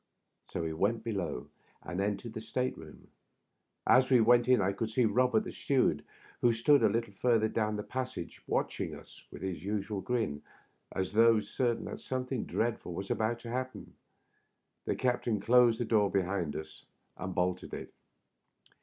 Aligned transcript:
So 0.49 0.63
we 0.63 0.73
went 0.73 1.03
below, 1.03 1.47
and 1.83 2.01
entered 2.01 2.33
the 2.33 2.41
state 2.41 2.75
room. 2.75 3.09
As 3.85 4.09
we 4.09 4.19
went 4.19 4.47
in 4.47 4.59
I 4.59 4.71
could 4.73 4.89
see 4.89 5.05
Robert 5.05 5.43
the 5.43 5.51
steward, 5.51 6.03
who 6.41 6.53
stood 6.53 6.81
a 6.81 6.89
little 6.89 7.13
further 7.13 7.47
down 7.47 7.75
the 7.75 7.83
passage, 7.83 8.41
watching 8.47 8.95
us, 8.95 9.21
with 9.31 9.43
his 9.43 9.63
usual 9.63 10.01
grin, 10.01 10.41
as 10.91 11.11
though 11.13 11.39
certain 11.39 11.85
that 11.85 12.01
something 12.01 12.45
dreadful 12.45 12.95
was 12.95 13.11
about 13.11 13.37
to 13.41 13.51
happen. 13.51 13.93
The 14.85 14.95
captain 14.95 15.39
closed 15.39 15.79
the 15.79 15.85
door 15.85 16.09
behind 16.09 16.55
us 16.55 16.83
and 17.15 17.35
bolted 17.35 17.71
it. 17.75 17.93